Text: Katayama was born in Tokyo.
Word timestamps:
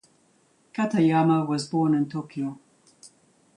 Katayama 0.73 1.47
was 1.47 1.67
born 1.67 1.93
in 1.93 2.09
Tokyo. 2.09 2.57